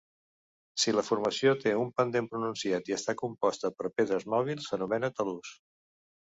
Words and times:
Si 0.83 0.93
la 0.95 1.03
formació 1.09 1.51
té 1.65 1.73
un 1.81 1.91
pendent 1.99 2.31
pronunciat 2.33 2.91
i 2.93 2.97
està 2.99 3.17
composta 3.21 3.73
per 3.79 3.95
pedres 4.01 4.29
mòbils, 4.37 4.69
s'anomena 4.73 5.15
talús. 5.23 5.57